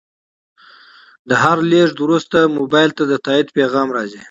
د 1.29 1.31
هر 1.43 1.57
لیږد 1.71 1.97
وروسته 2.01 2.37
موبایل 2.57 2.91
ته 2.97 3.03
د 3.11 3.13
تایید 3.25 3.47
پیغام 3.57 3.87
راځي. 3.97 4.19